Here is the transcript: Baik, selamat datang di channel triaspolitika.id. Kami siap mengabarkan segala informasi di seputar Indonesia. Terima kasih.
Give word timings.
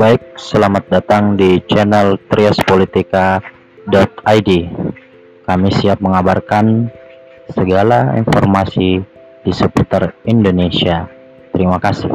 Baik, 0.00 0.40
selamat 0.40 0.88
datang 0.88 1.36
di 1.36 1.60
channel 1.68 2.16
triaspolitika.id. 2.32 4.50
Kami 5.44 5.68
siap 5.68 6.00
mengabarkan 6.00 6.88
segala 7.52 8.16
informasi 8.16 9.04
di 9.44 9.52
seputar 9.52 10.16
Indonesia. 10.24 11.12
Terima 11.52 11.76
kasih. 11.76 12.08